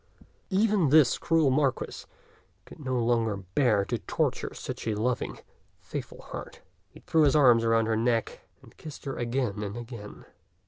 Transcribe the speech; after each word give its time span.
'* 0.33 0.49
Even 0.63 0.89
this 0.89 1.19
cruel 1.19 1.51
Marquis 1.51 2.05
could 2.65 2.79
no 2.79 2.97
longer 2.97 3.37
bear 3.53 3.85
to 3.85 3.99
torture 3.99 4.51
such 4.55 4.87
a 4.87 4.95
loving, 4.95 5.37
faithful 5.77 6.23
heart. 6.23 6.61
He 6.89 7.01
threw 7.01 7.21
his 7.21 7.35
arms 7.35 7.63
about 7.63 7.85
her 7.85 7.95
neck, 7.95 8.41
and 8.63 8.75
kissed 8.77 9.05
her 9.05 9.15
again 9.15 9.61
and 9.61 9.77
again. 9.77 10.25